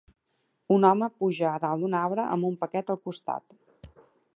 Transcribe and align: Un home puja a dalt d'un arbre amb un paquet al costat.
Un 0.75 0.87
home 0.91 1.09
puja 1.19 1.47
a 1.51 1.61
dalt 1.67 1.85
d'un 1.85 1.95
arbre 2.01 2.27
amb 2.37 2.51
un 2.53 2.59
paquet 2.65 2.91
al 2.95 3.03
costat. 3.09 3.97